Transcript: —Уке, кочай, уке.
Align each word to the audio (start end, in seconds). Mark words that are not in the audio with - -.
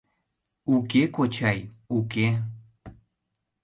—Уке, 0.75 1.01
кочай, 1.15 1.59
уке. 1.97 2.27